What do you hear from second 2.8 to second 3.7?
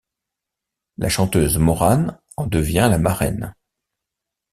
la marraine.